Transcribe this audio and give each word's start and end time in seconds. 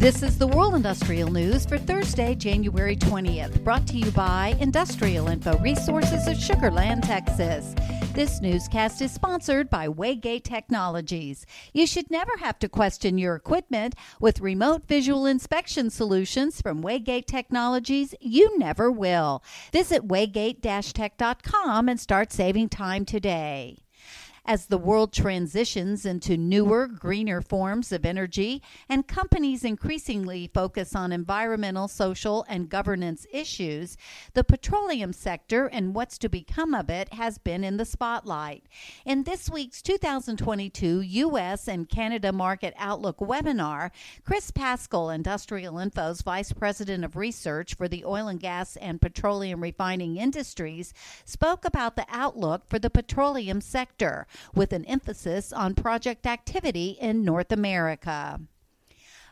This 0.00 0.22
is 0.22 0.38
the 0.38 0.46
World 0.46 0.74
Industrial 0.74 1.30
News 1.30 1.66
for 1.66 1.76
Thursday, 1.76 2.34
January 2.34 2.96
20th, 2.96 3.62
brought 3.62 3.86
to 3.88 3.98
you 3.98 4.10
by 4.12 4.56
Industrial 4.58 5.28
Info 5.28 5.58
Resources 5.58 6.26
of 6.26 6.38
Sugar 6.38 6.70
Land, 6.70 7.02
Texas. 7.02 7.74
This 8.14 8.40
newscast 8.40 9.02
is 9.02 9.12
sponsored 9.12 9.68
by 9.68 9.88
Waygate 9.88 10.42
Technologies. 10.42 11.44
You 11.74 11.86
should 11.86 12.10
never 12.10 12.38
have 12.38 12.58
to 12.60 12.68
question 12.70 13.18
your 13.18 13.34
equipment. 13.34 13.94
With 14.18 14.40
remote 14.40 14.88
visual 14.88 15.26
inspection 15.26 15.90
solutions 15.90 16.62
from 16.62 16.82
Waygate 16.82 17.26
Technologies, 17.26 18.14
you 18.22 18.56
never 18.56 18.90
will. 18.90 19.44
Visit 19.70 20.08
waygate-tech.com 20.08 21.90
and 21.90 22.00
start 22.00 22.32
saving 22.32 22.70
time 22.70 23.04
today. 23.04 23.84
As 24.50 24.66
the 24.66 24.78
world 24.78 25.12
transitions 25.12 26.04
into 26.04 26.36
newer, 26.36 26.88
greener 26.88 27.40
forms 27.40 27.92
of 27.92 28.04
energy 28.04 28.60
and 28.88 29.06
companies 29.06 29.62
increasingly 29.62 30.50
focus 30.52 30.96
on 30.96 31.12
environmental, 31.12 31.86
social, 31.86 32.44
and 32.48 32.68
governance 32.68 33.28
issues, 33.32 33.96
the 34.34 34.42
petroleum 34.42 35.12
sector 35.12 35.68
and 35.68 35.94
what's 35.94 36.18
to 36.18 36.28
become 36.28 36.74
of 36.74 36.90
it 36.90 37.12
has 37.12 37.38
been 37.38 37.62
in 37.62 37.76
the 37.76 37.84
spotlight. 37.84 38.64
In 39.06 39.22
this 39.22 39.48
week's 39.48 39.82
2022 39.82 41.00
U.S. 41.00 41.68
and 41.68 41.88
Canada 41.88 42.32
Market 42.32 42.74
Outlook 42.76 43.18
webinar, 43.18 43.92
Chris 44.24 44.50
Pascal, 44.50 45.10
Industrial 45.10 45.78
Info's 45.78 46.22
Vice 46.22 46.52
President 46.52 47.04
of 47.04 47.14
Research 47.14 47.74
for 47.74 47.86
the 47.86 48.04
oil 48.04 48.26
and 48.26 48.40
gas 48.40 48.74
and 48.74 49.00
petroleum 49.00 49.62
refining 49.62 50.16
industries, 50.16 50.92
spoke 51.24 51.64
about 51.64 51.94
the 51.94 52.06
outlook 52.08 52.66
for 52.66 52.80
the 52.80 52.90
petroleum 52.90 53.60
sector 53.60 54.26
with 54.54 54.72
an 54.72 54.84
emphasis 54.86 55.52
on 55.52 55.74
project 55.74 56.26
activity 56.26 56.96
in 57.00 57.24
North 57.24 57.52
America 57.52 58.40